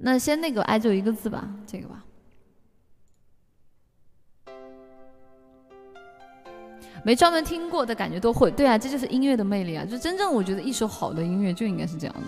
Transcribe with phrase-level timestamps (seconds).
[0.00, 2.04] 那先那个挨就一个字吧，这个吧。
[7.04, 9.84] 没专门听过的感觉都会，对啊，这就是音乐的魅力啊！
[9.84, 12.22] 就真正我觉得一首好的音乐就应该是这样的。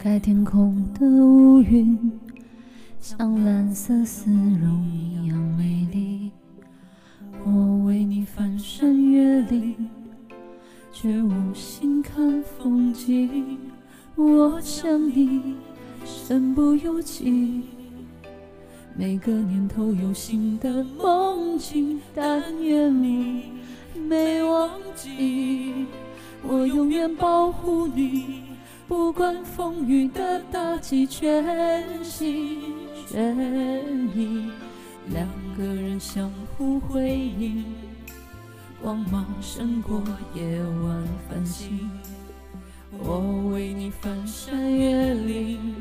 [0.00, 2.20] 开天空的乌云，
[3.00, 6.30] 像蓝色丝绒一样美丽。
[7.44, 9.88] 我为你翻山越岭。
[10.90, 13.56] 却无心看风景，
[14.16, 15.54] 我想你
[16.04, 17.62] 身不由己。
[18.96, 23.44] 每个年头有新的梦境，但愿你
[23.94, 25.86] 没忘记。
[26.42, 28.47] 我永远保护你，
[28.88, 32.62] 不管风雨的打击，全心
[33.06, 33.36] 全
[34.16, 34.50] 意，
[35.10, 37.66] 两个人相互辉映。
[38.80, 40.02] 光芒胜过
[40.34, 40.42] 夜
[40.82, 41.90] 晚繁星，
[42.98, 45.74] 我为你翻山越岭，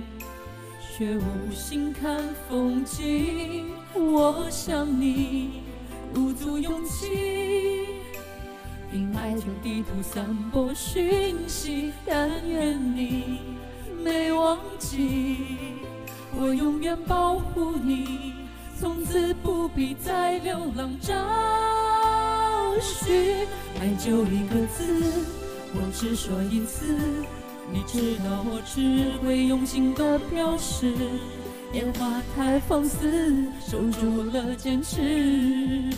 [0.98, 3.68] 却无心看风景。
[3.94, 5.62] 我想你
[6.14, 7.08] 无足勇气，
[8.98, 13.42] 凭爱的地图散播讯息，但愿你
[14.04, 15.38] 没忘记，
[16.36, 18.34] 我永远保护你，
[18.80, 21.14] 从此不必再流浪找。
[22.82, 23.46] 寻
[23.80, 25.04] 爱就一个字，
[25.76, 26.98] 我只说一次。
[27.72, 30.92] 你知道我只会用心的表示，
[31.74, 35.94] 烟花太放肆，守住了坚持。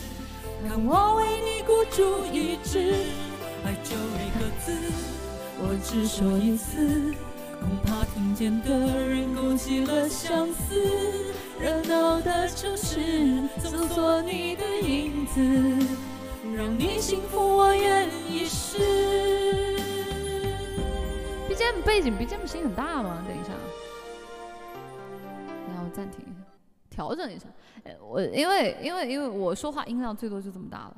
[0.68, 2.94] 看我为你孤注一掷，
[3.64, 4.74] 爱就一个字，
[5.58, 7.14] 我只说一次。
[7.60, 10.76] 恐怕听见的人勾起了相思，
[11.60, 15.42] 热闹的城市搜索你的影子。
[16.56, 18.78] 让你幸福，我愿意试。
[21.50, 23.24] BGM 背景 BGM 声音很大吗？
[23.28, 23.50] 等一下，
[25.66, 26.42] 等下我暂停一下，
[27.00, 27.48] 调整一下。
[28.02, 30.98] 我因为因为因为我说话音量最多就这么大了。